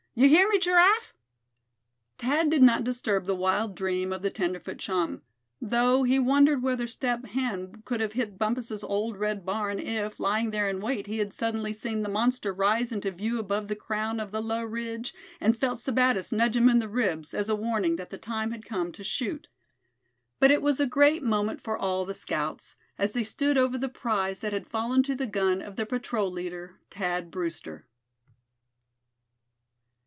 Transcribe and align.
You 0.13 0.27
hear 0.27 0.45
me, 0.49 0.59
Giraffe?" 0.59 1.13
Thad 2.17 2.49
did 2.49 2.61
not 2.61 2.83
disturb 2.83 3.25
the 3.25 3.33
wild 3.35 3.75
dream 3.75 4.11
of 4.11 4.21
the 4.21 4.29
tenderfoot 4.29 4.77
chum; 4.77 5.21
though 5.61 6.03
he 6.03 6.19
wondered 6.19 6.61
whether 6.61 6.85
Step 6.85 7.27
Hen 7.27 7.81
could 7.85 8.01
have 8.01 8.11
hit 8.11 8.37
Bumpus' 8.37 8.83
old 8.83 9.15
red 9.15 9.45
barn, 9.45 9.79
if, 9.79 10.19
lying 10.19 10.51
there 10.51 10.67
in 10.67 10.81
wait, 10.81 11.07
he 11.07 11.19
had 11.19 11.31
suddenly 11.31 11.71
seen 11.73 12.01
the 12.01 12.09
monster 12.09 12.51
rise 12.53 12.91
into 12.91 13.09
view 13.09 13.39
above 13.39 13.69
the 13.69 13.75
crown 13.75 14.19
of 14.19 14.33
the 14.33 14.41
low 14.41 14.65
ridge, 14.65 15.13
and 15.39 15.55
felt 15.55 15.79
Sebattis 15.79 16.33
nudge 16.33 16.57
him 16.57 16.67
in 16.67 16.79
the 16.79 16.89
ribs, 16.89 17.33
as 17.33 17.47
a 17.47 17.55
warning 17.55 17.95
that 17.95 18.09
the 18.09 18.17
time 18.17 18.51
had 18.51 18.65
come 18.65 18.91
to 18.91 19.05
shoot. 19.05 19.47
But 20.41 20.51
it 20.51 20.61
was 20.61 20.81
a 20.81 20.85
great 20.85 21.23
moment 21.23 21.61
for 21.61 21.77
all 21.77 22.03
the 22.03 22.13
scouts, 22.13 22.75
as 22.97 23.13
they 23.13 23.23
stood 23.23 23.57
over 23.57 23.77
the 23.77 23.87
prize 23.87 24.41
that 24.41 24.51
had 24.51 24.67
fallen 24.67 25.03
to 25.03 25.15
the 25.15 25.25
gun 25.25 25.61
of 25.61 25.77
their 25.77 25.85
patrol 25.85 26.29
leader, 26.29 26.81
Thad 26.89 27.31
Brewster. 27.31 27.87